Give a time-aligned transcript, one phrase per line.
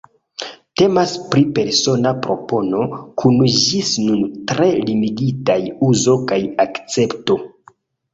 [0.81, 2.79] Temas pri persona propono,
[3.23, 7.39] kun ĝis nun tre limigitaj uzo kaj akcepto.